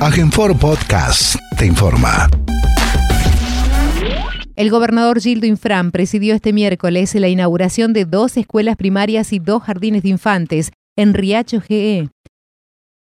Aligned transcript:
Agenfor 0.00 0.58
Podcast 0.58 1.36
te 1.56 1.64
informa. 1.64 2.28
El 4.54 4.70
gobernador 4.70 5.20
Gildo 5.20 5.46
Infram 5.46 5.90
presidió 5.90 6.34
este 6.34 6.52
miércoles 6.52 7.14
la 7.14 7.28
inauguración 7.28 7.94
de 7.94 8.04
dos 8.04 8.36
escuelas 8.36 8.76
primarias 8.76 9.32
y 9.32 9.38
dos 9.38 9.62
jardines 9.62 10.02
de 10.02 10.10
infantes 10.10 10.70
en 10.96 11.14
Riacho 11.14 11.62
GE. 11.62 12.10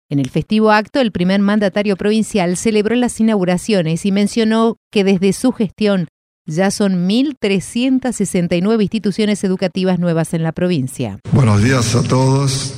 En 0.09 0.19
el 0.19 0.31
festivo 0.31 0.71
acto, 0.71 0.99
el 0.99 1.11
primer 1.11 1.39
mandatario 1.39 1.95
provincial 1.97 2.57
celebró 2.57 2.95
las 2.95 3.19
inauguraciones 3.19 4.03
y 4.07 4.11
mencionó 4.11 4.77
que 4.91 5.03
desde 5.03 5.33
su 5.33 5.51
gestión 5.51 6.07
ya 6.47 6.71
son 6.71 7.07
1.369 7.07 8.81
instituciones 8.81 9.43
educativas 9.43 9.99
nuevas 9.99 10.33
en 10.33 10.41
la 10.41 10.51
provincia. 10.51 11.19
Buenos 11.31 11.61
días 11.63 11.95
a 11.95 12.01
todos 12.01 12.73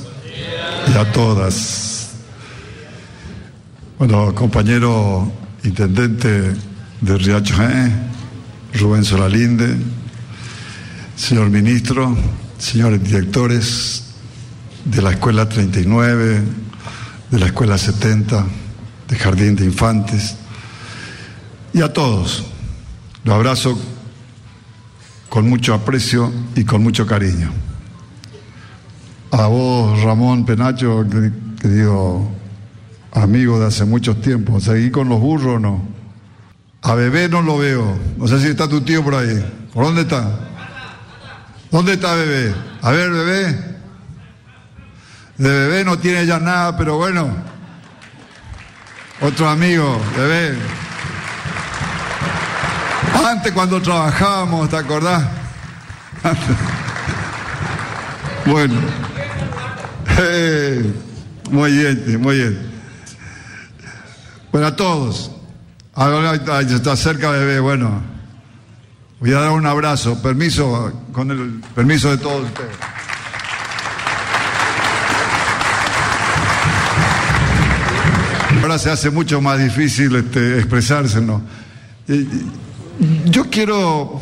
y 0.92 0.98
a 0.98 1.10
todas. 1.12 1.93
Bueno, 3.96 4.34
compañero 4.34 5.30
intendente 5.62 6.52
de 7.00 7.16
Riacho 7.16 7.54
Rubén 8.74 9.04
Solalinde, 9.04 9.76
señor 11.14 11.48
ministro, 11.48 12.16
señores 12.58 13.04
directores 13.04 14.06
de 14.84 15.00
la 15.00 15.12
Escuela 15.12 15.48
39, 15.48 16.42
de 17.30 17.38
la 17.38 17.46
Escuela 17.46 17.78
70, 17.78 18.44
de 19.06 19.16
Jardín 19.16 19.54
de 19.54 19.64
Infantes, 19.64 20.38
y 21.72 21.80
a 21.80 21.92
todos. 21.92 22.46
Lo 23.22 23.32
abrazo 23.32 23.78
con 25.28 25.48
mucho 25.48 25.72
aprecio 25.72 26.32
y 26.56 26.64
con 26.64 26.82
mucho 26.82 27.06
cariño. 27.06 27.52
A 29.30 29.46
vos, 29.46 30.02
Ramón 30.02 30.44
Penacho, 30.44 31.06
querido 31.60 32.42
amigo 33.14 33.58
de 33.58 33.66
hace 33.66 33.84
muchos 33.84 34.20
tiempos, 34.20 34.64
¿seguí 34.64 34.90
con 34.90 35.08
los 35.08 35.20
burros 35.20 35.56
o 35.56 35.58
no? 35.58 35.82
A 36.82 36.94
bebé 36.94 37.28
no 37.28 37.40
lo 37.40 37.56
veo. 37.56 37.98
No 38.18 38.28
sé 38.28 38.40
si 38.40 38.48
está 38.48 38.68
tu 38.68 38.82
tío 38.82 39.02
por 39.02 39.14
ahí. 39.14 39.68
¿Por 39.72 39.84
dónde 39.84 40.02
está? 40.02 40.28
¿Dónde 41.70 41.94
está 41.94 42.14
bebé? 42.14 42.54
A 42.82 42.90
ver, 42.90 43.10
bebé. 43.10 43.46
De 45.38 45.48
bebé 45.48 45.84
no 45.84 45.98
tiene 45.98 46.26
ya 46.26 46.38
nada, 46.38 46.76
pero 46.76 46.96
bueno. 46.96 47.28
Otro 49.20 49.48
amigo, 49.48 49.98
bebé. 50.16 50.58
Antes 53.26 53.52
cuando 53.52 53.80
trabajábamos, 53.80 54.68
¿te 54.68 54.76
acordás? 54.76 55.24
bueno. 58.46 58.74
Eh, 60.16 60.94
muy 61.50 61.72
bien, 61.72 62.22
muy 62.22 62.36
bien. 62.36 62.73
Bueno, 64.54 64.68
a 64.68 64.76
todos. 64.76 65.32
Ahora 65.94 66.36
está 66.60 66.94
cerca 66.94 67.32
bebé, 67.32 67.58
bueno. 67.58 68.00
Voy 69.18 69.32
a 69.32 69.40
dar 69.40 69.50
un 69.50 69.66
abrazo. 69.66 70.22
Permiso, 70.22 70.92
con 71.10 71.28
el 71.32 71.60
permiso 71.74 72.12
de 72.12 72.18
todos 72.18 72.44
ustedes. 72.44 72.70
Ahora 78.62 78.78
se 78.78 78.92
hace 78.92 79.10
mucho 79.10 79.40
más 79.40 79.58
difícil 79.58 80.14
este, 80.14 80.58
expresarse, 80.58 81.20
¿no? 81.20 81.42
Yo 83.24 83.50
quiero 83.50 84.20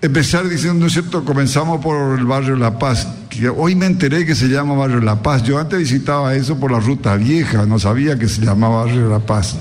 empezar 0.00 0.48
diciendo, 0.48 0.80
¿no 0.80 0.86
es 0.86 0.92
cierto? 0.92 1.24
Comenzamos 1.24 1.82
por 1.82 2.18
el 2.18 2.24
barrio 2.24 2.56
La 2.56 2.78
Paz, 2.78 3.08
que 3.28 3.48
hoy 3.48 3.74
me 3.74 3.86
enteré 3.86 4.24
que 4.24 4.34
se 4.34 4.48
llama 4.48 4.74
barrio 4.74 5.00
La 5.00 5.22
Paz. 5.22 5.42
Yo 5.42 5.58
antes 5.58 5.78
visitaba 5.78 6.34
eso 6.34 6.58
por 6.58 6.72
la 6.72 6.80
ruta 6.80 7.16
vieja, 7.16 7.66
no 7.66 7.78
sabía 7.78 8.18
que 8.18 8.28
se 8.28 8.42
llamaba 8.42 8.84
barrio 8.84 9.08
La 9.08 9.20
Paz. 9.20 9.56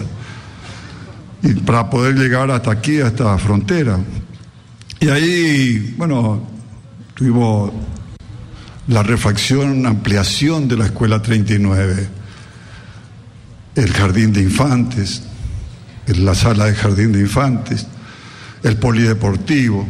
Y 1.44 1.54
para 1.54 1.90
poder 1.90 2.16
llegar 2.16 2.50
hasta 2.52 2.72
aquí, 2.72 3.00
hasta 3.00 3.24
la 3.24 3.38
frontera. 3.38 4.00
Y 5.00 5.10
ahí, 5.10 5.96
bueno, 5.98 6.42
tuvimos 7.14 7.72
la 8.88 9.04
refacción, 9.04 9.86
ampliación 9.86 10.68
de 10.68 10.78
la 10.78 10.86
escuela 10.86 11.22
39 11.22 12.18
el 13.78 13.94
jardín 13.94 14.34
de 14.34 14.42
infantes, 14.42 15.22
la 16.08 16.34
sala 16.34 16.66
de 16.66 16.74
jardín 16.74 17.12
de 17.12 17.20
infantes, 17.20 17.86
el 18.64 18.78
polideportivo, 18.78 19.88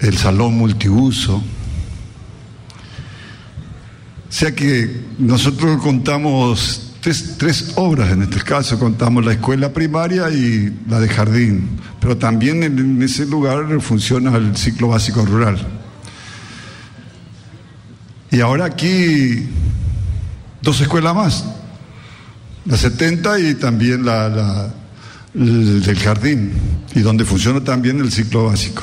el 0.00 0.16
salón 0.16 0.54
multiuso. 0.54 1.36
O 4.28 4.32
sea 4.32 4.54
que 4.54 5.04
nosotros 5.18 5.82
contamos 5.82 6.92
tres, 7.00 7.34
tres, 7.36 7.72
obras 7.76 8.12
en 8.12 8.22
este 8.22 8.40
caso, 8.40 8.78
contamos 8.78 9.24
la 9.24 9.32
escuela 9.32 9.72
primaria 9.72 10.30
y 10.30 10.72
la 10.88 11.00
de 11.00 11.08
jardín, 11.08 11.68
pero 12.00 12.16
también 12.16 12.62
en 12.62 13.02
ese 13.02 13.26
lugar 13.26 13.80
funciona 13.80 14.36
el 14.36 14.56
ciclo 14.56 14.88
básico 14.88 15.24
rural. 15.24 15.58
Y 18.30 18.40
ahora 18.40 18.66
aquí 18.66 19.48
dos 20.62 20.80
escuelas 20.80 21.14
más, 21.14 21.44
la 22.64 22.76
70 22.76 23.40
y 23.40 23.54
también 23.56 24.04
la, 24.04 24.72
del 25.34 25.98
jardín, 25.98 26.52
y 26.94 27.00
donde 27.00 27.24
funciona 27.24 27.64
también 27.64 27.98
el 27.98 28.12
ciclo 28.12 28.44
básico. 28.46 28.82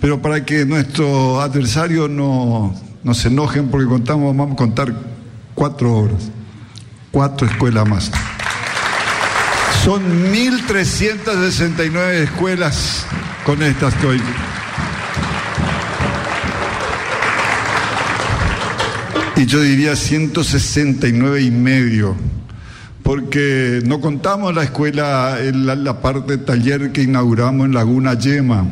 Pero 0.00 0.22
para 0.22 0.44
que 0.44 0.64
nuestros 0.64 1.42
adversarios 1.42 2.08
no, 2.08 2.74
no 3.02 3.14
se 3.14 3.28
enojen 3.28 3.68
porque 3.68 3.86
contamos, 3.86 4.36
vamos 4.36 4.54
a 4.54 4.56
contar 4.56 4.94
cuatro 5.54 5.94
horas, 5.94 6.30
cuatro 7.10 7.46
escuelas 7.46 7.88
más. 7.88 8.10
Son 9.84 10.02
1.369 10.32 12.10
escuelas 12.22 13.06
con 13.44 13.62
estas 13.62 13.94
que 13.94 14.06
hoy... 14.06 14.20
Y 19.36 19.46
yo 19.46 19.60
diría 19.60 19.94
169 19.94 21.42
y 21.42 21.50
medio 21.52 22.16
porque 23.08 23.80
no 23.86 24.02
contamos 24.02 24.54
la 24.54 24.64
escuela, 24.64 25.38
la, 25.54 25.74
la 25.76 26.02
parte 26.02 26.36
taller 26.36 26.92
que 26.92 27.02
inauguramos 27.02 27.64
en 27.64 27.72
Laguna 27.72 28.12
Yema. 28.12 28.66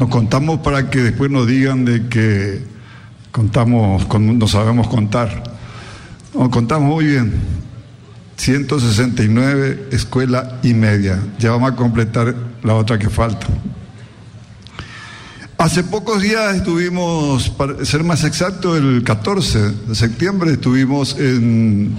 Nos 0.00 0.08
contamos 0.08 0.60
para 0.60 0.88
que 0.88 1.02
después 1.02 1.30
nos 1.30 1.46
digan 1.46 1.84
de 1.84 2.08
que 2.08 2.62
contamos, 3.30 4.08
no 4.18 4.48
sabemos 4.48 4.88
contar. 4.88 5.42
Nos 6.34 6.48
contamos 6.48 6.88
muy 6.88 7.04
bien. 7.04 7.34
169 8.38 9.88
escuela 9.92 10.58
y 10.62 10.72
media. 10.72 11.22
Ya 11.38 11.50
vamos 11.50 11.72
a 11.72 11.76
completar 11.76 12.34
la 12.62 12.76
otra 12.76 12.98
que 12.98 13.10
falta. 13.10 13.46
Hace 15.58 15.84
pocos 15.84 16.22
días 16.22 16.56
estuvimos, 16.56 17.50
para 17.50 17.84
ser 17.84 18.02
más 18.02 18.24
exacto, 18.24 18.78
el 18.78 19.04
14 19.04 19.70
de 19.86 19.94
septiembre 19.94 20.52
estuvimos 20.52 21.14
en 21.18 21.94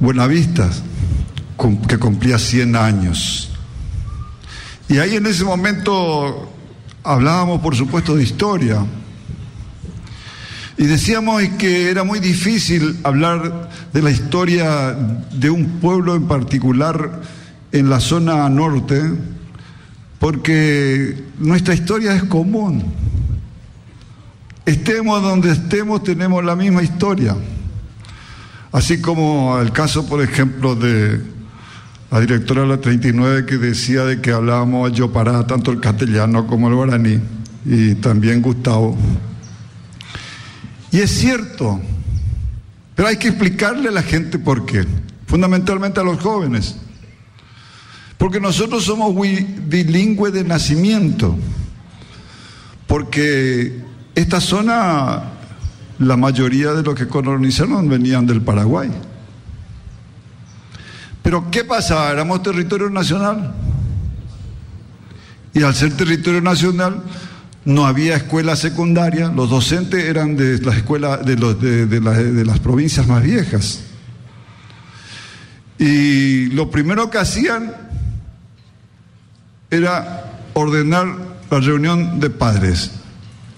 Buenavista, 0.00 0.70
que 1.86 1.98
cumplía 1.98 2.38
100 2.38 2.74
años. 2.74 3.50
Y 4.88 4.98
ahí 4.98 5.16
en 5.16 5.26
ese 5.26 5.44
momento 5.44 6.50
hablábamos, 7.04 7.60
por 7.60 7.76
supuesto, 7.76 8.16
de 8.16 8.22
historia. 8.22 8.86
Y 10.78 10.86
decíamos 10.86 11.42
que 11.58 11.90
era 11.90 12.04
muy 12.04 12.20
difícil 12.20 12.98
hablar 13.02 13.68
de 13.92 14.00
la 14.00 14.10
historia 14.10 14.96
de 15.32 15.50
un 15.50 15.80
pueblo 15.80 16.14
en 16.14 16.26
particular 16.26 17.20
en 17.72 17.90
la 17.90 18.00
zona 18.00 18.48
norte, 18.48 19.02
porque 20.18 21.22
nuestra 21.38 21.74
historia 21.74 22.14
es 22.14 22.24
común. 22.24 22.84
Estemos 24.64 25.22
donde 25.22 25.52
estemos, 25.52 26.02
tenemos 26.02 26.42
la 26.44 26.56
misma 26.56 26.82
historia. 26.82 27.36
Así 28.72 29.00
como 29.00 29.58
el 29.60 29.72
caso, 29.72 30.06
por 30.06 30.22
ejemplo, 30.22 30.74
de 30.74 31.37
la 32.10 32.20
directora 32.20 32.62
de 32.62 32.68
la 32.68 32.80
39 32.80 33.44
que 33.46 33.56
decía 33.58 34.04
de 34.04 34.20
que 34.20 34.32
hablábamos 34.32 34.92
yo 34.92 35.12
para 35.12 35.46
tanto 35.46 35.70
el 35.70 35.80
castellano 35.80 36.46
como 36.46 36.68
el 36.68 36.74
guaraní, 36.74 37.20
y 37.64 37.94
también 37.96 38.40
Gustavo. 38.40 38.96
Y 40.90 41.00
es 41.00 41.10
cierto, 41.10 41.80
pero 42.94 43.08
hay 43.08 43.16
que 43.16 43.28
explicarle 43.28 43.90
a 43.90 43.92
la 43.92 44.02
gente 44.02 44.38
por 44.38 44.64
qué, 44.64 44.86
fundamentalmente 45.26 46.00
a 46.00 46.04
los 46.04 46.18
jóvenes. 46.20 46.76
Porque 48.16 48.40
nosotros 48.40 48.84
somos 48.84 49.14
bilingües 49.14 50.32
de 50.32 50.44
nacimiento, 50.44 51.36
porque 52.86 53.80
esta 54.14 54.40
zona 54.40 55.34
la 55.98 56.16
mayoría 56.16 56.72
de 56.72 56.82
los 56.82 56.94
que 56.94 57.06
colonizaron 57.06 57.88
venían 57.88 58.26
del 58.26 58.40
Paraguay. 58.40 58.90
Pero 61.28 61.50
¿qué 61.50 61.62
pasaba? 61.62 62.10
Éramos 62.10 62.42
territorio 62.42 62.88
nacional. 62.88 63.52
Y 65.52 65.62
al 65.62 65.74
ser 65.74 65.94
territorio 65.94 66.40
nacional, 66.40 67.02
no 67.66 67.86
había 67.86 68.16
escuela 68.16 68.56
secundaria, 68.56 69.28
los 69.28 69.50
docentes 69.50 70.04
eran 70.04 70.38
de 70.38 70.58
las 70.62 70.78
escuelas 70.78 71.22
de, 71.26 71.36
de 71.36 72.44
las 72.46 72.58
provincias 72.60 73.06
más 73.06 73.22
viejas. 73.22 73.82
Y 75.78 76.46
lo 76.46 76.70
primero 76.70 77.10
que 77.10 77.18
hacían 77.18 77.74
era 79.70 80.32
ordenar 80.54 81.14
la 81.50 81.60
reunión 81.60 82.20
de 82.20 82.30
padres. 82.30 82.92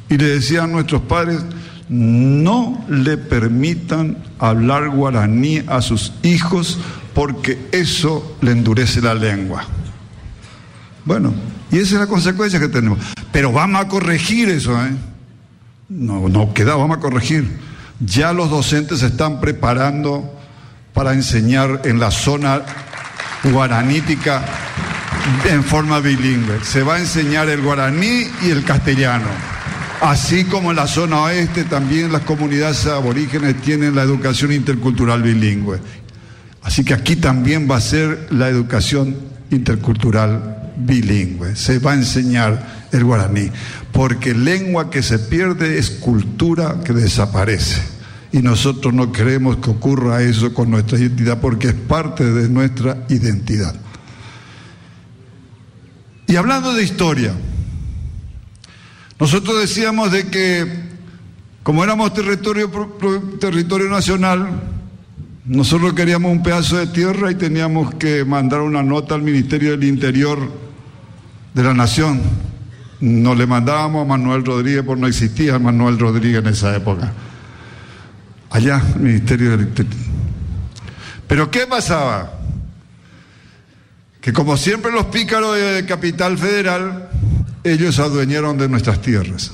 Y 0.09 0.19
le 0.19 0.25
decían 0.25 0.65
a 0.65 0.73
nuestros 0.73 1.03
padres, 1.03 1.39
no 1.91 2.85
le 2.89 3.19
permitan 3.19 4.17
hablar 4.39 4.91
guaraní 4.91 5.63
a 5.67 5.83
sus 5.83 6.13
hijos 6.23 6.79
porque 7.15 7.69
eso 7.73 8.37
le 8.41 8.53
endurece 8.53 9.03
la 9.03 9.15
lengua. 9.15 9.65
Bueno, 11.05 11.35
y 11.73 11.79
esa 11.79 11.97
es 11.97 12.01
la 12.01 12.07
consecuencia 12.07 12.61
que 12.61 12.69
tenemos. 12.69 13.01
Pero 13.33 13.53
vamos 13.53 13.83
a 13.83 13.89
corregir 13.89 14.49
eso, 14.49 14.81
¿eh? 14.81 14.93
No, 15.89 16.29
no 16.29 16.55
queda, 16.55 16.77
vamos 16.77 16.99
a 16.99 17.01
corregir. 17.01 17.59
Ya 17.99 18.33
los 18.33 18.51
docentes 18.51 19.01
se 19.01 19.07
están 19.07 19.41
preparando 19.41 20.39
para 20.95 21.13
enseñar 21.13 21.83
en 21.85 21.99
la 21.99 22.13
zona 22.13 22.63
guaranítica 23.43 24.45
en 25.45 25.65
forma 25.65 25.99
bilingüe. 25.99 26.65
Se 26.65 26.85
va 26.85 26.97
a 26.97 27.01
enseñar 27.01 27.49
el 27.49 27.63
guaraní 27.63 28.29
y 28.43 28.51
el 28.51 28.65
castellano. 28.65 29.29
Así 30.01 30.45
como 30.45 30.71
en 30.71 30.77
la 30.77 30.87
zona 30.87 31.21
oeste 31.21 31.65
también 31.65 32.11
las 32.11 32.23
comunidades 32.23 32.87
aborígenes 32.87 33.61
tienen 33.61 33.95
la 33.95 34.03
educación 34.03 34.51
intercultural 34.51 35.23
bilingüe. 35.23 35.79
Así 36.63 36.85
que 36.85 36.95
aquí 36.95 37.17
también 37.17 37.69
va 37.71 37.77
a 37.77 37.81
ser 37.83 38.29
la 38.31 38.49
educación 38.49 39.15
intercultural 39.51 40.73
bilingüe. 40.79 41.55
Se 41.55 41.81
va 41.81 41.93
a 41.93 41.97
enseñar 41.97 42.87
el 42.93 43.05
guaraní, 43.05 43.51
porque 43.93 44.35
lengua 44.35 44.91
que 44.91 45.03
se 45.03 45.19
pierde 45.19 45.79
es 45.79 45.91
cultura 45.91 46.81
que 46.83 46.95
desaparece. 46.95 47.83
Y 48.33 48.39
nosotros 48.39 48.95
no 48.95 49.13
queremos 49.13 49.57
que 49.57 49.71
ocurra 49.71 50.23
eso 50.23 50.55
con 50.55 50.71
nuestra 50.71 50.99
identidad 50.99 51.41
porque 51.41 51.69
es 51.69 51.75
parte 51.75 52.25
de 52.25 52.49
nuestra 52.49 53.05
identidad. 53.11 53.75
Y 56.27 56.37
hablando 56.37 56.73
de 56.73 56.85
historia, 56.85 57.35
nosotros 59.21 59.61
decíamos 59.61 60.11
de 60.11 60.29
que 60.29 60.91
como 61.63 61.85
éramos 61.85 62.15
territorio, 62.15 62.71
territorio 63.39 63.91
nacional, 63.91 64.49
nosotros 65.45 65.93
queríamos 65.93 66.33
un 66.33 66.43
pedazo 66.43 66.79
de 66.79 66.87
tierra 66.87 67.31
y 67.31 67.35
teníamos 67.35 67.95
que 67.95 68.25
mandar 68.25 68.63
una 68.63 68.83
nota 68.83 69.15
al 69.15 69.23
Ministerio 69.23 69.73
del 69.73 69.85
Interior 69.85 70.39
de 71.55 71.63
la 71.63 71.75
Nación. 71.75 72.21
No 73.01 73.35
le 73.35 73.47
mandábamos 73.47 74.05
a 74.05 74.09
Manuel 74.09 74.45
Rodríguez, 74.45 74.83
porque 74.85 75.03
no 75.03 75.07
existía 75.07 75.59
Manuel 75.59 75.99
Rodríguez 75.99 76.43
en 76.43 76.49
esa 76.49 76.75
época 76.75 77.13
allá, 78.51 78.83
Ministerio 78.99 79.53
del 79.53 79.63
Interior. 79.63 79.97
Pero 81.27 81.51
¿qué 81.51 81.67
pasaba? 81.67 82.33
Que 84.21 84.33
como 84.33 84.57
siempre 84.57 84.91
los 84.93 85.07
pícaros 85.07 85.57
de 85.57 85.85
Capital 85.87 86.37
Federal, 86.37 87.10
ellos 87.65 87.99
adueñaron 87.99 88.59
de 88.59 88.69
nuestras 88.69 89.01
tierras. 89.03 89.53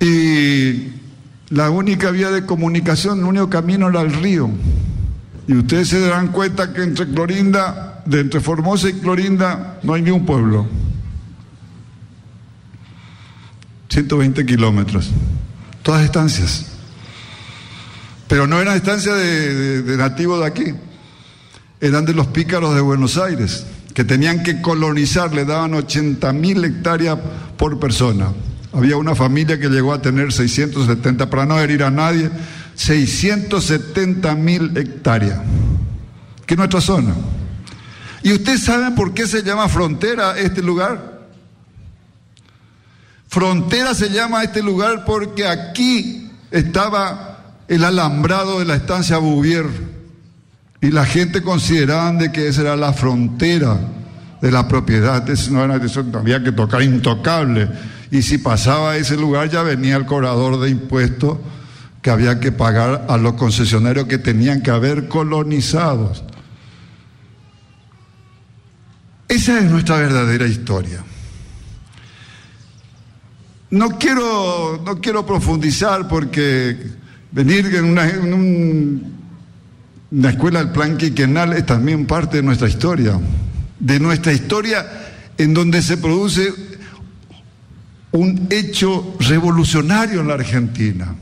Y 0.00 0.92
la 1.50 1.70
única 1.70 2.10
vía 2.10 2.30
de 2.30 2.44
comunicación, 2.44 3.20
el 3.20 3.24
único 3.24 3.48
camino 3.48 3.88
era 3.88 4.02
el 4.02 4.12
río. 4.12 4.50
Y 5.46 5.54
ustedes 5.54 5.88
se 5.88 6.00
darán 6.00 6.28
cuenta 6.28 6.72
que 6.72 6.82
entre 6.82 7.06
Clorinda, 7.06 8.02
de 8.04 8.20
entre 8.20 8.40
Formosa 8.40 8.88
y 8.88 8.94
Clorinda, 8.94 9.78
no 9.82 9.94
hay 9.94 10.02
ni 10.02 10.10
un 10.10 10.26
pueblo. 10.26 10.66
120 13.88 14.44
kilómetros, 14.44 15.10
todas 15.82 16.04
estancias. 16.04 16.66
Pero 18.26 18.46
no 18.46 18.60
eran 18.60 18.76
estancias 18.76 19.16
de, 19.16 19.94
nativos 19.96 20.40
de 20.40 20.46
aquí, 20.46 20.74
eran 21.80 22.04
de 22.04 22.14
los 22.14 22.26
pícaros 22.28 22.74
de 22.74 22.80
Buenos 22.80 23.16
Aires, 23.18 23.66
que 23.94 24.04
tenían 24.04 24.42
que 24.42 24.60
colonizar, 24.60 25.32
le 25.32 25.44
daban 25.44 25.72
80 25.72 26.32
mil 26.32 26.64
hectáreas 26.64 27.16
por 27.56 27.78
persona. 27.78 28.32
Había 28.72 28.96
una 28.96 29.14
familia 29.14 29.58
que 29.58 29.68
llegó 29.68 29.92
a 29.92 30.02
tener 30.02 30.32
670, 30.32 31.30
para 31.30 31.46
no 31.46 31.58
herir 31.60 31.84
a 31.84 31.90
nadie, 31.92 32.28
670 32.74 34.34
mil 34.34 34.76
hectáreas, 34.76 35.38
que 36.44 36.54
es 36.54 36.58
nuestra 36.58 36.80
zona. 36.80 37.14
¿Y 38.24 38.32
ustedes 38.32 38.64
saben 38.64 38.96
por 38.96 39.14
qué 39.14 39.28
se 39.28 39.44
llama 39.44 39.68
frontera 39.68 40.36
este 40.36 40.60
lugar? 40.60 41.20
Frontera 43.28 43.94
se 43.94 44.10
llama 44.10 44.42
este 44.42 44.62
lugar 44.62 45.04
porque 45.04 45.46
aquí 45.46 46.30
estaba 46.50 47.58
el 47.68 47.84
alambrado 47.84 48.58
de 48.58 48.64
la 48.64 48.74
estancia 48.74 49.18
Bouvier 49.18 49.93
y 50.84 50.90
la 50.90 51.06
gente 51.06 51.40
consideraba 51.40 52.12
de 52.12 52.30
que 52.30 52.46
esa 52.46 52.60
era 52.60 52.76
la 52.76 52.92
frontera 52.92 53.80
de 54.42 54.50
la 54.50 54.68
propiedad, 54.68 55.26
no 55.50 55.64
era, 55.64 55.76
eso 55.76 56.04
había 56.12 56.44
que 56.44 56.52
tocar 56.52 56.82
intocable 56.82 57.70
y 58.10 58.20
si 58.20 58.36
pasaba 58.36 58.90
a 58.90 58.96
ese 58.98 59.16
lugar 59.16 59.48
ya 59.48 59.62
venía 59.62 59.96
el 59.96 60.04
cobrador 60.04 60.60
de 60.60 60.68
impuestos 60.68 61.38
que 62.02 62.10
había 62.10 62.38
que 62.38 62.52
pagar 62.52 63.06
a 63.08 63.16
los 63.16 63.32
concesionarios 63.32 64.04
que 64.08 64.18
tenían 64.18 64.60
que 64.60 64.70
haber 64.72 65.08
colonizados. 65.08 66.22
Esa 69.26 69.58
es 69.60 69.64
nuestra 69.70 69.96
verdadera 69.96 70.46
historia. 70.46 71.02
No 73.70 73.98
quiero, 73.98 74.82
no 74.84 75.00
quiero 75.00 75.24
profundizar 75.24 76.06
porque 76.08 76.76
venir 77.32 77.74
en 77.74 77.86
una, 77.86 78.06
una 80.14 80.30
escuela 80.30 80.60
del 80.60 80.70
plan 80.70 80.96
quinquenal 80.96 81.54
es 81.54 81.66
también 81.66 82.06
parte 82.06 82.36
de 82.36 82.42
nuestra 82.44 82.68
historia, 82.68 83.18
de 83.80 83.98
nuestra 83.98 84.32
historia 84.32 84.86
en 85.36 85.52
donde 85.52 85.82
se 85.82 85.96
produce 85.96 86.52
un 88.12 88.46
hecho 88.48 89.16
revolucionario 89.18 90.20
en 90.20 90.28
la 90.28 90.34
Argentina, 90.34 91.16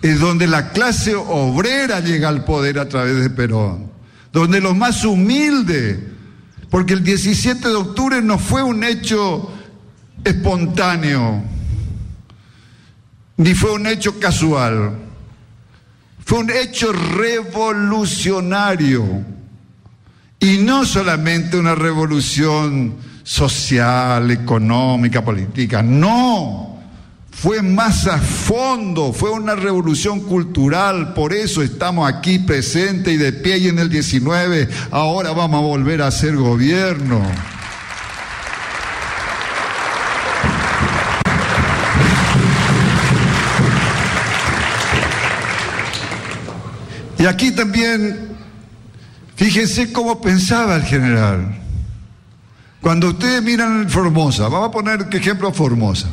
es 0.00 0.18
donde 0.18 0.46
la 0.46 0.70
clase 0.70 1.14
obrera 1.14 2.00
llega 2.00 2.30
al 2.30 2.46
poder 2.46 2.78
a 2.78 2.88
través 2.88 3.20
de 3.20 3.28
Perón, 3.28 3.90
donde 4.32 4.62
los 4.62 4.74
más 4.74 5.04
humildes, 5.04 5.98
porque 6.70 6.94
el 6.94 7.04
17 7.04 7.68
de 7.68 7.74
octubre 7.74 8.22
no 8.22 8.38
fue 8.38 8.62
un 8.62 8.84
hecho 8.84 9.52
espontáneo, 10.24 11.42
ni 13.36 13.54
fue 13.54 13.72
un 13.72 13.86
hecho 13.86 14.18
casual, 14.18 15.11
fue 16.32 16.40
un 16.40 16.50
hecho 16.50 16.92
revolucionario. 16.94 19.04
Y 20.40 20.56
no 20.62 20.86
solamente 20.86 21.58
una 21.58 21.74
revolución 21.74 22.94
social, 23.22 24.30
económica, 24.30 25.22
política, 25.22 25.82
no. 25.82 26.78
Fue 27.30 27.60
más 27.60 28.06
a 28.06 28.16
fondo, 28.16 29.12
fue 29.12 29.30
una 29.30 29.54
revolución 29.54 30.20
cultural, 30.20 31.12
por 31.12 31.34
eso 31.34 31.60
estamos 31.60 32.10
aquí 32.10 32.38
presentes 32.38 33.12
y 33.12 33.18
de 33.18 33.34
pie 33.34 33.58
y 33.58 33.68
en 33.68 33.78
el 33.78 33.90
19, 33.90 34.70
ahora 34.90 35.32
vamos 35.32 35.58
a 35.58 35.66
volver 35.66 36.00
a 36.00 36.10
ser 36.10 36.36
gobierno. 36.36 37.20
Y 47.22 47.26
aquí 47.26 47.52
también, 47.52 48.30
fíjense 49.36 49.92
cómo 49.92 50.20
pensaba 50.20 50.74
el 50.74 50.82
general. 50.82 51.56
Cuando 52.80 53.10
ustedes 53.10 53.40
miran 53.40 53.88
Formosa, 53.88 54.48
vamos 54.48 54.70
a 54.70 54.72
poner 54.72 55.08
que 55.08 55.18
ejemplo 55.18 55.52
Formosa. 55.52 56.08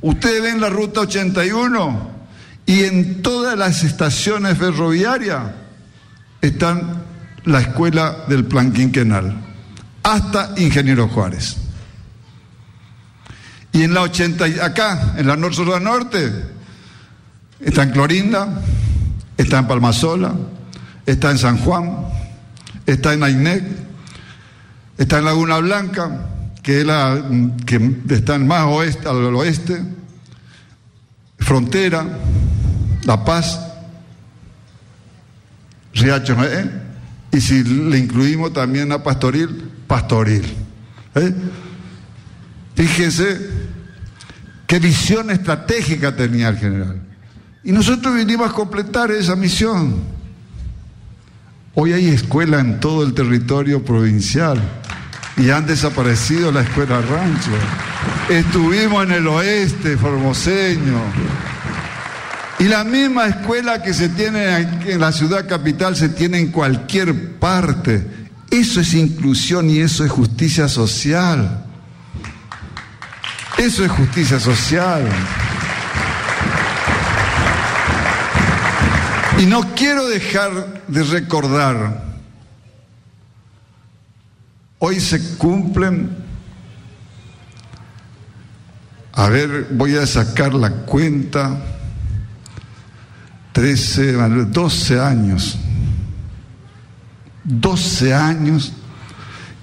Ustedes 0.00 0.40
ven 0.40 0.60
la 0.60 0.68
ruta 0.70 1.00
81 1.00 2.08
y 2.66 2.84
en 2.84 3.20
todas 3.20 3.58
las 3.58 3.82
estaciones 3.82 4.56
ferroviarias 4.56 5.42
están 6.40 7.02
la 7.46 7.60
escuela 7.60 8.18
del 8.28 8.44
plan 8.44 8.72
quinquenal, 8.72 9.34
hasta 10.04 10.54
Ingeniero 10.56 11.08
Juárez. 11.08 11.56
Y 13.72 13.82
en 13.82 13.92
la 13.92 14.02
80, 14.02 14.44
acá, 14.64 15.14
en 15.16 15.26
la 15.26 15.34
norte 15.34 15.80
norte, 15.80 16.32
está 17.58 17.82
en 17.82 17.90
Clorinda, 17.90 18.62
está 19.36 19.58
en 19.58 19.66
Palmasola, 19.66 20.34
está 21.06 21.30
en 21.30 21.38
San 21.38 21.58
Juan, 21.58 21.96
está 22.86 23.14
en 23.14 23.22
Ainec, 23.22 23.64
está 24.98 25.18
en 25.18 25.24
Laguna 25.24 25.58
Blanca, 25.58 26.28
que, 26.62 26.80
es 26.80 26.86
la, 26.86 27.22
que 27.66 27.96
está 28.10 28.38
más 28.38 28.66
oeste, 28.66 29.08
al 29.08 29.34
oeste, 29.34 29.82
Frontera, 31.38 32.06
La 33.04 33.24
Paz, 33.24 33.60
Riacho, 35.94 36.36
¿eh? 36.42 36.70
y 37.32 37.40
si 37.40 37.62
le 37.62 37.98
incluimos 37.98 38.52
también 38.52 38.90
a 38.92 39.02
Pastoril, 39.02 39.70
Pastoril. 39.86 40.44
¿eh? 41.14 41.34
Fíjese 42.74 43.50
qué 44.66 44.78
visión 44.78 45.30
estratégica 45.30 46.16
tenía 46.16 46.48
el 46.48 46.58
general. 46.58 47.02
Y 47.64 47.72
nosotros 47.72 48.14
vinimos 48.14 48.50
a 48.50 48.52
completar 48.52 49.10
esa 49.10 49.34
misión. 49.36 49.94
Hoy 51.74 51.94
hay 51.94 52.08
escuela 52.08 52.60
en 52.60 52.78
todo 52.78 53.02
el 53.02 53.14
territorio 53.14 53.82
provincial 53.82 54.60
y 55.38 55.48
han 55.48 55.66
desaparecido 55.66 56.52
la 56.52 56.60
escuela 56.60 57.00
rancho. 57.00 57.50
Estuvimos 58.28 59.04
en 59.04 59.12
el 59.12 59.26
oeste 59.26 59.96
formoseño. 59.96 61.00
Y 62.58 62.64
la 62.64 62.84
misma 62.84 63.26
escuela 63.26 63.82
que 63.82 63.94
se 63.94 64.10
tiene 64.10 64.56
en 64.86 65.00
la 65.00 65.10
ciudad 65.10 65.48
capital 65.48 65.96
se 65.96 66.10
tiene 66.10 66.38
en 66.38 66.52
cualquier 66.52 67.38
parte. 67.38 68.06
Eso 68.50 68.80
es 68.80 68.92
inclusión 68.92 69.70
y 69.70 69.78
eso 69.78 70.04
es 70.04 70.10
justicia 70.10 70.68
social. 70.68 71.64
Eso 73.56 73.84
es 73.84 73.90
justicia 73.90 74.38
social. 74.38 75.02
Y 79.38 79.46
no 79.46 79.74
quiero 79.74 80.06
dejar 80.06 80.84
de 80.86 81.02
recordar, 81.02 82.04
hoy 84.78 85.00
se 85.00 85.36
cumplen, 85.36 86.16
a 89.12 89.28
ver, 89.28 89.68
voy 89.72 89.96
a 89.96 90.06
sacar 90.06 90.54
la 90.54 90.70
cuenta, 90.70 91.58
13, 93.52 94.12
12 94.12 95.00
años, 95.00 95.58
12 97.42 98.14
años 98.14 98.72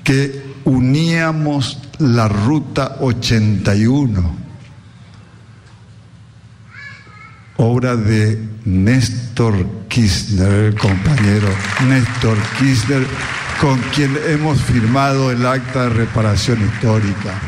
que 0.04 0.56
uníamos 0.66 1.80
la 1.98 2.28
ruta 2.28 2.98
81 3.00 4.41
obra 7.62 7.96
de 7.96 8.40
Néstor 8.66 9.54
Kirchner, 9.88 10.52
el 10.52 10.76
compañero 10.76 11.48
Néstor 11.88 12.38
Kirchner, 12.58 13.06
con 13.60 13.80
quien 13.94 14.18
hemos 14.28 14.60
firmado 14.62 15.32
el 15.32 15.46
acta 15.46 15.84
de 15.84 15.90
reparación 15.90 16.60
histórica. 16.66 17.40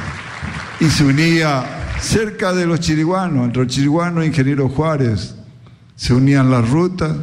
Y 0.79 0.85
se 0.85 1.03
unía 1.03 1.63
cerca 1.99 2.53
de 2.53 2.67
los 2.67 2.79
chiriguanos, 2.79 3.45
entre 3.45 3.63
los 3.63 3.73
chiriguanos 3.73 4.23
e 4.23 4.27
Ingeniero 4.27 4.69
Juárez, 4.69 5.35
se 5.95 6.13
unían 6.13 6.51
las 6.51 6.69
rutas 6.69 7.15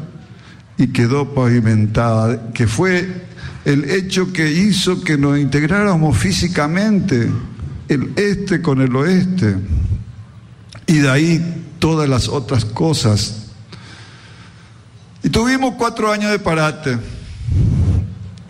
y 0.76 0.88
quedó 0.88 1.34
pavimentada, 1.34 2.50
que 2.52 2.66
fue 2.66 3.06
el 3.64 3.88
hecho 3.90 4.32
que 4.32 4.50
hizo 4.50 5.02
que 5.02 5.16
nos 5.16 5.38
integráramos 5.38 6.16
físicamente, 6.16 7.30
el 7.88 8.12
este 8.16 8.62
con 8.62 8.80
el 8.80 8.94
oeste. 8.96 9.56
Y 10.86 10.98
de 10.98 11.10
ahí 11.10 11.60
todas 11.80 12.08
las 12.08 12.28
otras 12.28 12.64
cosas. 12.64 13.46
Y 15.24 15.30
tuvimos 15.30 15.74
cuatro 15.76 16.12
años 16.12 16.30
de 16.30 16.38
parate. 16.38 16.96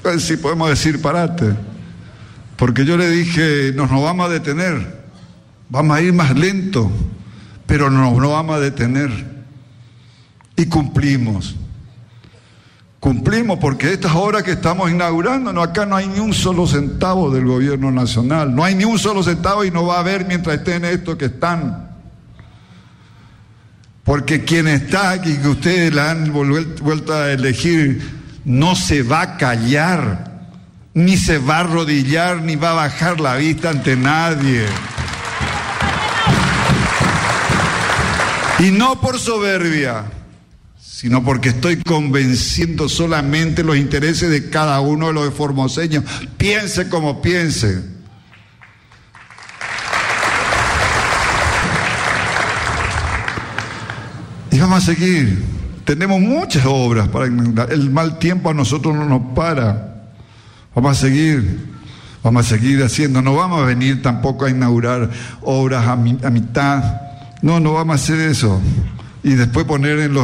Pues 0.03 0.25
si 0.25 0.37
podemos 0.37 0.69
decir 0.69 1.01
parate. 1.01 1.55
Porque 2.57 2.85
yo 2.85 2.99
le 2.99 3.09
dije, 3.09 3.73
nos, 3.75 3.91
nos 3.91 4.03
vamos 4.03 4.27
a 4.27 4.29
detener. 4.29 5.01
Vamos 5.71 5.97
a 5.97 6.03
ir 6.03 6.13
más 6.13 6.37
lento, 6.37 6.91
pero 7.67 7.91
nos, 7.91 8.19
nos 8.19 8.31
vamos 8.31 8.57
a 8.57 8.61
detener. 8.61 9.11
Y 10.57 10.67
cumplimos. 10.67 11.57
Cumplimos 12.99 13.59
porque 13.59 13.95
estas 13.95 14.15
obras 14.15 14.43
que 14.43 14.53
estamos 14.53 14.91
inaugurando, 14.91 15.55
no, 15.55 15.63
acá 15.63 15.87
no 15.87 15.97
hay 15.97 16.07
ni 16.07 16.21
un 16.21 16.35
solo 16.35 16.67
centavo 16.67 17.31
del 17.31 17.47
gobierno 17.47 17.91
nacional, 17.91 18.55
no 18.55 18.63
hay 18.63 18.75
ni 18.75 18.85
un 18.85 18.99
solo 18.99 19.23
centavo 19.23 19.65
y 19.65 19.71
no 19.71 19.87
va 19.87 19.97
a 19.97 20.01
haber 20.01 20.27
mientras 20.27 20.59
estén 20.59 20.85
estos 20.85 21.17
que 21.17 21.27
están. 21.27 21.90
Porque 24.11 24.43
quien 24.45 24.67
está 24.67 25.11
aquí, 25.13 25.37
que 25.37 25.47
ustedes 25.47 25.95
la 25.95 26.11
han 26.11 26.33
vuelto 26.33 27.15
a 27.15 27.31
elegir, 27.31 28.03
no 28.45 28.75
se 28.75 29.05
va 29.05 29.23
a 29.23 29.37
callar, 29.37 30.49
ni 30.95 31.17
se 31.17 31.39
va 31.39 31.59
a 31.59 31.61
arrodillar, 31.61 32.43
ni 32.43 32.57
va 32.57 32.73
a 32.73 32.75
bajar 32.75 33.21
la 33.21 33.37
vista 33.37 33.71
ante 33.71 33.95
nadie. 33.95 34.67
Y 38.59 38.73
no 38.73 39.01
por 39.01 39.17
soberbia, 39.17 40.07
sino 40.81 41.23
porque 41.23 41.51
estoy 41.51 41.81
convenciendo 41.81 42.89
solamente 42.89 43.63
los 43.63 43.77
intereses 43.77 44.29
de 44.29 44.51
cada 44.51 44.81
uno 44.81 45.07
de 45.07 45.13
los 45.13 45.33
formoseños. 45.33 46.03
Piense 46.37 46.89
como 46.89 47.23
piense. 47.23 48.00
Y 54.51 54.59
vamos 54.59 54.83
a 54.83 54.95
seguir. 54.95 55.43
Tenemos 55.85 56.21
muchas 56.21 56.65
obras 56.67 57.09
para 57.09 57.27
El 57.27 57.91
mal 57.91 58.19
tiempo 58.19 58.51
a 58.51 58.55
nosotros 58.55 58.95
no 58.95 59.05
nos 59.05 59.35
para. 59.35 60.13
Vamos 60.75 60.99
a 60.99 61.01
seguir. 61.01 61.71
Vamos 62.23 62.47
a 62.47 62.49
seguir 62.49 62.83
haciendo. 62.83 63.23
No 63.23 63.35
vamos 63.35 63.63
a 63.63 63.65
venir 63.65 64.03
tampoco 64.03 64.45
a 64.45 64.51
inaugurar 64.51 65.11
obras 65.43 65.87
a 65.87 65.97
mitad. 65.97 67.01
No, 67.43 67.61
no 67.61 67.73
vamos 67.73 67.93
a 67.93 68.03
hacer 68.03 68.21
eso 68.21 68.61
y 69.23 69.35
después 69.35 69.67
poner 69.67 69.99
en, 69.99 70.15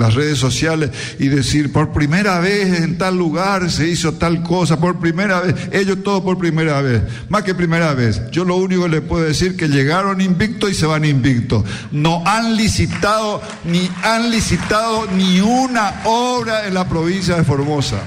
las 0.00 0.14
redes 0.14 0.38
sociales 0.38 0.90
y 1.18 1.28
decir, 1.28 1.72
por 1.72 1.92
primera 1.92 2.40
vez 2.40 2.80
en 2.80 2.98
tal 2.98 3.16
lugar 3.16 3.70
se 3.70 3.88
hizo 3.88 4.14
tal 4.14 4.42
cosa, 4.42 4.80
por 4.80 4.98
primera 4.98 5.40
vez, 5.40 5.54
ellos 5.72 5.98
todo 6.02 6.24
por 6.24 6.36
primera 6.38 6.80
vez, 6.82 7.02
más 7.28 7.44
que 7.44 7.54
primera 7.54 7.94
vez. 7.94 8.22
Yo 8.30 8.44
lo 8.44 8.56
único 8.56 8.82
que 8.84 8.88
les 8.88 9.00
puedo 9.02 9.24
decir 9.24 9.56
que 9.56 9.68
llegaron 9.68 10.20
invictos 10.20 10.70
y 10.70 10.74
se 10.74 10.86
van 10.86 11.04
invictos. 11.04 11.64
No 11.92 12.24
han 12.26 12.56
licitado 12.56 13.40
ni 13.64 13.88
han 14.02 14.30
licitado 14.30 15.06
ni 15.12 15.40
una 15.40 16.02
obra 16.04 16.66
en 16.66 16.74
la 16.74 16.88
provincia 16.88 17.36
de 17.36 17.44
Formosa. 17.44 17.98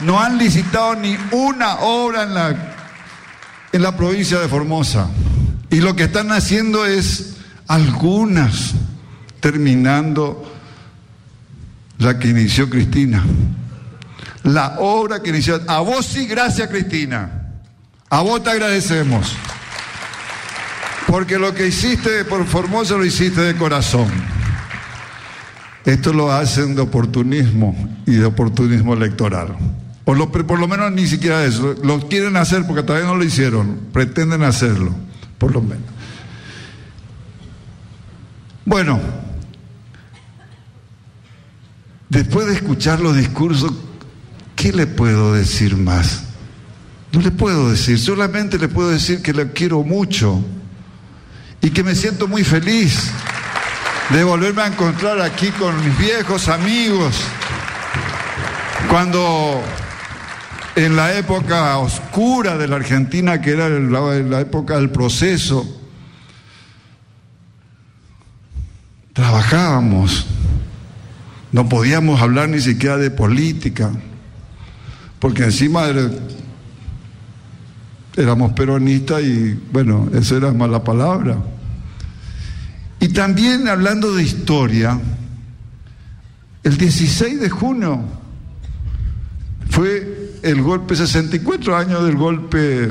No 0.00 0.20
han 0.20 0.38
licitado 0.38 0.96
ni 0.96 1.16
una 1.30 1.76
obra 1.76 2.24
en 2.24 2.34
la, 2.34 2.74
en 3.72 3.82
la 3.82 3.96
provincia 3.96 4.40
de 4.40 4.48
Formosa. 4.48 5.08
Y 5.70 5.80
lo 5.80 5.94
que 5.94 6.04
están 6.04 6.32
haciendo 6.32 6.86
es 6.86 7.34
algunas 7.68 8.74
terminando 9.40 10.50
la 11.98 12.18
que 12.18 12.28
inició 12.28 12.68
Cristina. 12.68 13.24
La 14.42 14.76
obra 14.78 15.22
que 15.22 15.30
inició. 15.30 15.60
A 15.66 15.80
vos 15.80 16.06
sí, 16.06 16.26
gracias 16.26 16.68
Cristina. 16.68 17.50
A 18.10 18.22
vos 18.22 18.42
te 18.42 18.50
agradecemos. 18.50 19.34
Porque 21.06 21.38
lo 21.38 21.54
que 21.54 21.66
hiciste 21.66 22.24
por 22.24 22.44
Formosa 22.46 22.96
lo 22.96 23.04
hiciste 23.04 23.40
de 23.40 23.56
corazón. 23.56 24.08
Esto 25.84 26.12
lo 26.12 26.32
hacen 26.32 26.74
de 26.74 26.82
oportunismo 26.82 27.76
y 28.06 28.12
de 28.12 28.24
oportunismo 28.24 28.94
electoral. 28.94 29.56
O 30.04 30.14
por 30.28 30.58
lo 30.58 30.68
menos 30.68 30.92
ni 30.92 31.06
siquiera 31.06 31.44
eso. 31.44 31.74
Lo 31.82 32.08
quieren 32.08 32.36
hacer 32.36 32.66
porque 32.66 32.82
todavía 32.82 33.08
no 33.08 33.16
lo 33.16 33.24
hicieron. 33.24 33.80
Pretenden 33.92 34.42
hacerlo, 34.42 34.94
por 35.38 35.52
lo 35.52 35.62
menos. 35.62 35.93
Bueno, 38.64 38.98
después 42.08 42.46
de 42.46 42.54
escuchar 42.54 43.00
los 43.00 43.16
discursos, 43.16 43.72
¿qué 44.56 44.72
le 44.72 44.86
puedo 44.86 45.34
decir 45.34 45.76
más? 45.76 46.24
No 47.12 47.20
le 47.20 47.30
puedo 47.30 47.70
decir, 47.70 47.98
solamente 47.98 48.58
le 48.58 48.68
puedo 48.68 48.90
decir 48.90 49.22
que 49.22 49.32
le 49.32 49.52
quiero 49.52 49.82
mucho 49.82 50.42
y 51.60 51.70
que 51.70 51.82
me 51.82 51.94
siento 51.94 52.26
muy 52.26 52.42
feliz 52.42 53.10
de 54.10 54.24
volverme 54.24 54.62
a 54.62 54.66
encontrar 54.66 55.20
aquí 55.20 55.48
con 55.50 55.76
mis 55.84 55.96
viejos 55.98 56.48
amigos. 56.48 57.16
Cuando 58.88 59.62
en 60.76 60.96
la 60.96 61.14
época 61.16 61.78
oscura 61.78 62.56
de 62.58 62.68
la 62.68 62.76
Argentina, 62.76 63.40
que 63.40 63.52
era 63.52 63.68
la, 63.68 64.40
época 64.40 64.76
del 64.76 64.90
proceso, 64.90 65.83
trabajábamos, 69.14 70.26
no 71.52 71.68
podíamos 71.68 72.20
hablar 72.20 72.48
ni 72.48 72.60
siquiera 72.60 72.98
de 72.98 73.10
política, 73.10 73.92
porque 75.20 75.44
encima 75.44 75.84
éramos 78.16 78.52
peronistas 78.52 79.22
y 79.22 79.58
bueno, 79.72 80.10
eso 80.12 80.36
era 80.36 80.52
mala 80.52 80.82
palabra. 80.82 81.38
Y 82.98 83.08
también 83.08 83.68
hablando 83.68 84.14
de 84.14 84.24
historia, 84.24 85.00
el 86.64 86.76
16 86.76 87.40
de 87.40 87.50
junio 87.50 88.02
fue 89.70 90.38
el 90.42 90.60
golpe, 90.60 90.96
64 90.96 91.76
años 91.76 92.04
del 92.04 92.16
golpe 92.16 92.90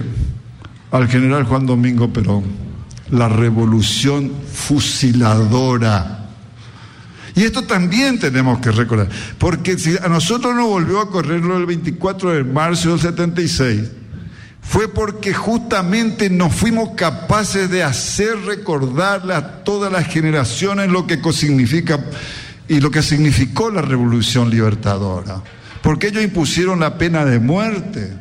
al 0.90 1.08
general 1.10 1.44
Juan 1.44 1.66
Domingo 1.66 2.14
Perón 2.14 2.63
la 3.10 3.30
revolución 3.30 4.32
fusiladora. 4.52 6.20
Y 7.36 7.44
esto 7.44 7.64
también 7.64 8.20
tenemos 8.20 8.60
que 8.60 8.72
recordar, 8.72 9.10
porque 9.40 9.78
si 9.80 9.98
a 9.98 10.08
nosotros 10.08 10.56
nos 10.56 10.68
volvió 10.68 11.02
a 11.02 11.10
correr 11.10 11.42
el 11.42 11.66
24 11.66 12.32
de 12.32 12.44
marzo 12.44 12.92
del 12.92 13.00
76, 13.00 13.90
fue 14.62 14.88
porque 14.88 15.34
justamente 15.34 16.30
nos 16.30 16.54
fuimos 16.54 16.92
capaces 16.96 17.70
de 17.70 17.84
hacer 17.84 18.38
recordarle 18.46 19.34
a 19.34 19.64
todas 19.64 19.92
las 19.92 20.08
generaciones 20.08 20.90
lo 20.90 21.06
que 21.06 21.20
significa 21.34 22.00
y 22.68 22.80
lo 22.80 22.90
que 22.90 23.02
significó 23.02 23.70
la 23.70 23.82
revolución 23.82 24.50
libertadora. 24.50 25.42
Porque 25.82 26.08
ellos 26.08 26.24
impusieron 26.24 26.80
la 26.80 26.98
pena 26.98 27.26
de 27.26 27.40
muerte 27.40 28.14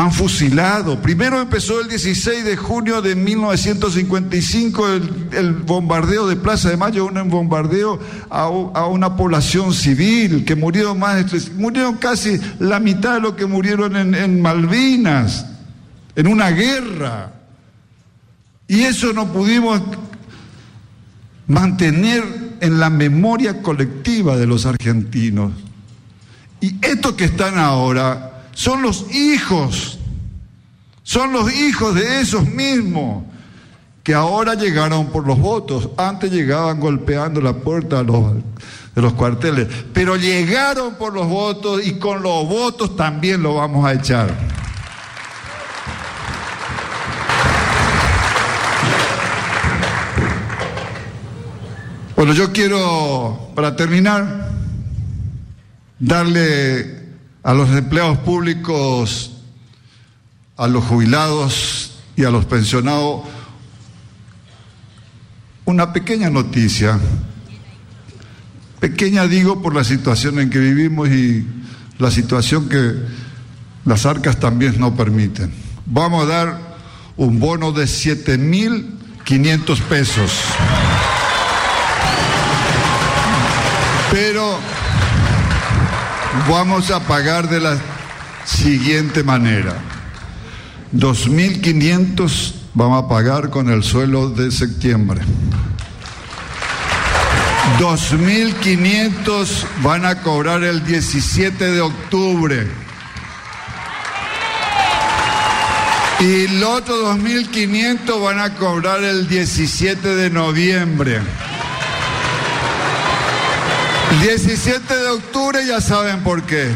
han 0.00 0.12
fusilado. 0.12 1.00
Primero 1.02 1.38
empezó 1.40 1.78
el 1.82 1.88
16 1.88 2.44
de 2.44 2.56
junio 2.56 3.02
de 3.02 3.14
1955 3.14 4.88
el, 5.32 5.52
bombardeo 5.52 6.26
de 6.26 6.36
Plaza 6.36 6.70
de 6.70 6.78
Mayo, 6.78 7.04
un 7.04 7.28
bombardeo 7.28 8.00
a, 8.30 8.48
una 8.48 9.14
población 9.14 9.74
civil 9.74 10.46
que 10.46 10.56
murieron 10.56 10.98
más 10.98 11.30
de 11.30 11.50
murieron 11.52 11.98
casi 11.98 12.40
la 12.58 12.80
mitad 12.80 13.14
de 13.14 13.20
lo 13.20 13.36
que 13.36 13.44
murieron 13.44 13.94
en, 13.94 14.14
en 14.14 14.40
Malvinas, 14.40 15.44
en 16.16 16.26
una 16.28 16.48
guerra. 16.50 17.34
Y 18.68 18.84
eso 18.84 19.12
no 19.12 19.30
pudimos 19.30 19.82
mantener 21.46 22.24
en 22.60 22.80
la 22.80 22.88
memoria 22.88 23.60
colectiva 23.60 24.38
de 24.38 24.46
los 24.46 24.64
argentinos. 24.64 25.52
Y 26.62 26.76
estos 26.80 27.12
que 27.12 27.24
están 27.24 27.58
ahora 27.58 28.29
son 28.60 28.82
los 28.82 29.06
hijos, 29.10 29.98
son 31.02 31.32
los 31.32 31.50
hijos 31.50 31.94
de 31.94 32.20
esos 32.20 32.44
mismos 32.46 33.24
que 34.02 34.12
ahora 34.12 34.54
llegaron 34.54 35.06
por 35.06 35.26
los 35.26 35.38
votos. 35.38 35.88
Antes 35.96 36.30
llegaban 36.30 36.78
golpeando 36.78 37.40
la 37.40 37.54
puerta 37.54 38.04
de 38.04 39.00
los 39.00 39.12
cuarteles, 39.14 39.66
pero 39.94 40.16
llegaron 40.16 40.96
por 40.96 41.14
los 41.14 41.26
votos 41.26 41.80
y 41.86 41.94
con 41.94 42.22
los 42.22 42.46
votos 42.46 42.96
también 42.96 43.42
lo 43.42 43.54
vamos 43.54 43.86
a 43.86 43.94
echar. 43.94 44.30
Bueno, 52.14 52.34
yo 52.34 52.52
quiero, 52.52 53.52
para 53.54 53.74
terminar, 53.74 54.50
darle 55.98 56.99
a 57.42 57.54
los 57.54 57.70
empleados 57.70 58.18
públicos, 58.18 59.32
a 60.56 60.68
los 60.68 60.84
jubilados 60.84 62.00
y 62.16 62.24
a 62.24 62.30
los 62.30 62.44
pensionados 62.44 63.22
una 65.70 65.92
pequeña 65.92 66.30
noticia. 66.30 66.98
Pequeña 68.80 69.26
digo 69.28 69.62
por 69.62 69.74
la 69.74 69.84
situación 69.84 70.40
en 70.40 70.50
que 70.50 70.58
vivimos 70.58 71.08
y 71.08 71.46
la 71.98 72.10
situación 72.10 72.68
que 72.68 72.94
las 73.84 74.04
arcas 74.04 74.40
también 74.40 74.80
no 74.80 74.96
permiten. 74.96 75.52
Vamos 75.86 76.24
a 76.24 76.26
dar 76.26 76.58
un 77.16 77.38
bono 77.38 77.70
de 77.72 77.84
7.500 77.84 79.80
pesos. 79.82 80.32
Pero 84.10 84.58
vamos 86.48 86.90
a 86.90 87.00
pagar 87.00 87.48
de 87.48 87.60
la 87.60 87.78
siguiente 88.44 89.22
manera. 89.22 89.74
2.500 90.94 92.54
vamos 92.74 93.04
a 93.04 93.08
pagar 93.08 93.50
con 93.50 93.70
el 93.70 93.82
suelo 93.82 94.30
de 94.30 94.50
septiembre. 94.50 95.20
2.500 97.78 99.64
van 99.82 100.04
a 100.04 100.22
cobrar 100.22 100.64
el 100.64 100.84
17 100.84 101.70
de 101.70 101.80
octubre. 101.80 102.66
Y 106.18 106.44
el 106.44 106.62
otro 106.62 107.14
2.500 107.16 108.22
van 108.22 108.40
a 108.40 108.54
cobrar 108.56 109.02
el 109.02 109.26
17 109.26 110.06
de 110.16 110.30
noviembre. 110.30 111.20
El 114.10 114.20
17 114.22 114.96
de 114.96 115.08
octubre 115.08 115.64
ya 115.64 115.80
saben 115.80 116.24
por 116.24 116.42
qué. 116.42 116.68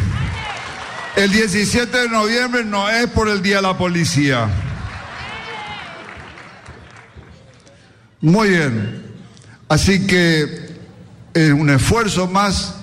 El 1.17 1.33
17 1.33 1.97
de 1.97 2.09
noviembre 2.09 2.65
no 2.65 2.89
es 2.89 3.09
por 3.09 3.29
el 3.29 3.43
Día 3.43 3.57
de 3.57 3.63
la 3.63 3.77
Policía. 3.77 4.49
Muy 8.21 8.51
bien. 8.51 9.03
Así 9.69 10.07
que 10.07 10.77
es 11.35 11.53
un 11.53 11.71
esfuerzo 11.71 12.29
más 12.29 12.77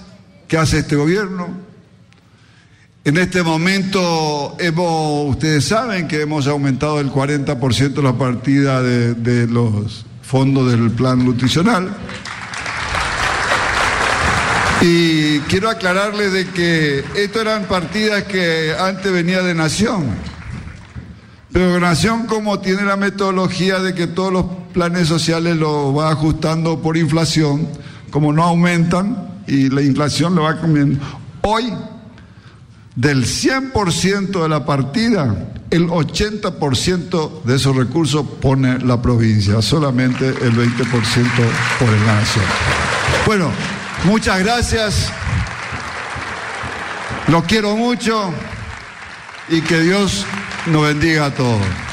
que 0.49 0.57
hace 0.57 0.79
este 0.79 0.97
gobierno. 0.97 1.49
En 3.05 3.17
este 3.17 3.43
momento 3.43 4.57
hemos, 4.59 5.29
ustedes 5.29 5.65
saben 5.65 6.09
que 6.09 6.21
hemos 6.21 6.47
aumentado 6.47 6.99
el 6.99 7.09
40% 7.09 8.03
la 8.03 8.17
partida 8.17 8.81
de, 8.81 9.13
de 9.13 9.47
los 9.47 10.05
fondos 10.21 10.69
del 10.69 10.91
plan 10.91 11.23
nutricional. 11.23 11.95
Y 14.81 15.39
quiero 15.41 15.69
aclararle 15.69 16.29
de 16.31 16.47
que 16.47 17.03
esto 17.15 17.39
eran 17.39 17.65
partidas 17.65 18.23
que 18.23 18.75
antes 18.79 19.11
venía 19.11 19.43
de 19.43 19.53
Nación. 19.53 20.05
Pero 21.51 21.79
Nación 21.79 22.25
como 22.25 22.59
tiene 22.61 22.83
la 22.83 22.97
metodología 22.97 23.79
de 23.79 23.93
que 23.93 24.07
todos 24.07 24.33
los 24.33 24.45
planes 24.73 25.07
sociales 25.07 25.57
lo 25.57 25.93
va 25.93 26.11
ajustando 26.11 26.81
por 26.81 26.97
inflación, 26.97 27.67
como 28.09 28.33
no 28.33 28.43
aumentan 28.43 29.43
y 29.47 29.69
la 29.69 29.81
inflación 29.81 30.33
lo 30.33 30.43
va 30.43 30.59
comiendo. 30.59 30.99
Hoy, 31.41 31.73
del 32.95 33.25
100% 33.25 34.41
de 34.41 34.49
la 34.49 34.65
partida, 34.65 35.53
el 35.69 35.89
80% 35.89 37.43
de 37.43 37.55
esos 37.55 37.75
recursos 37.75 38.25
pone 38.41 38.79
la 38.79 39.01
provincia, 39.01 39.61
solamente 39.61 40.27
el 40.27 40.53
20% 40.53 40.85
por 41.79 41.89
la 41.89 42.15
nación. 42.15 42.45
Bueno, 43.25 43.51
Muchas 44.03 44.39
gracias. 44.39 45.11
Los 47.27 47.43
quiero 47.45 47.75
mucho 47.75 48.33
y 49.47 49.61
que 49.61 49.79
Dios 49.79 50.25
nos 50.65 50.83
bendiga 50.83 51.25
a 51.25 51.31
todos. 51.31 51.90